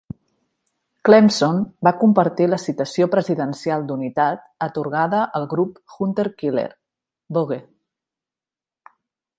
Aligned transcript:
"Clemson" 1.09 1.59
va 1.87 1.93
compartir 2.03 2.47
la 2.53 2.59
Citació 2.63 3.09
Presidencial 3.17 3.85
d'Unitat 3.91 4.49
atorgada 4.69 5.21
al 5.41 5.47
grup 5.53 5.79
hunter-killer 5.99 6.67
"Bogue". 7.39 7.61